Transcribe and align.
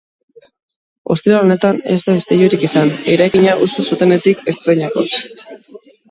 Ostiral 1.15 1.41
honetan 1.47 1.81
ez 1.95 1.97
da 2.07 2.15
istilurik 2.19 2.63
izan, 2.67 2.89
eraikina 3.15 3.53
hustu 3.65 3.85
zutenetik 3.91 4.41
estreinakoz. 4.53 5.07